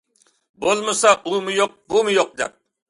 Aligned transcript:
بولمىسا 0.65 1.11
ئۇمۇ 1.29 1.55
يوق، 1.59 1.79
بۇمۇ 1.95 2.19
يوق 2.19 2.35
دەپ. 2.43 2.63